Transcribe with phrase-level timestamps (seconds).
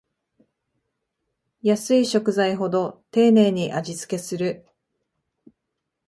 [1.61, 4.65] 安い食材ほど丁寧に味つけする